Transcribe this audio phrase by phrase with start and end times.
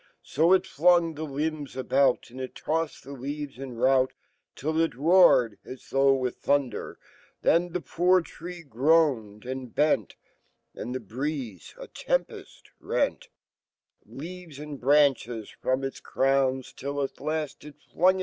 [0.23, 4.13] So it flung the limb* about, Andittoffed deleaves in rout,
[4.55, 6.97] Till it ro a red, a Sfrvugh with thunder.
[7.43, 10.15] Then fho poor tTee gfoaried and bent,
[10.73, 12.45] And the breez0, a temper
[12.79, 13.27] rent
[14.03, 18.19] Leaves 'and branches frorriit5crwn; Till, at laft, it, flung.